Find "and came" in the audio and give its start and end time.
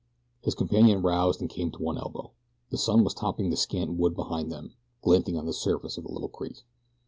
1.41-1.69